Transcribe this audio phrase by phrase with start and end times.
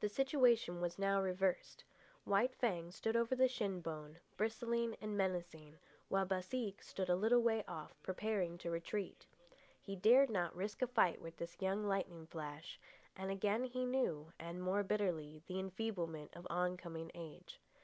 [0.00, 1.84] The situation was now reversed.
[2.24, 7.40] White Fang stood over the shin bone, bristling and menacing, while Baseek stood a little
[7.40, 9.26] way off, preparing to retreat.
[9.80, 12.80] He dared not risk a fight with this young lightning flash,
[13.14, 17.60] and again he knew, and more bitterly, the enfeeblement of oncoming age.